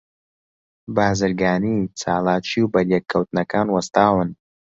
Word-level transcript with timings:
بازرگانی، 0.95 1.75
چالاکی، 1.99 2.59
و 2.61 2.71
بەریەک 2.73 3.03
کەوتنەکان 3.11 3.67
وەستاون 3.71 4.29